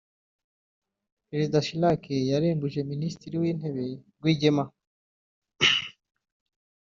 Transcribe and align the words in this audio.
Perezida 1.27 1.57
Chirac 1.67 2.03
yarembuje 2.31 2.79
Ministiri 2.91 3.35
w’Intebe 3.41 3.85
Rwigema 4.15 4.65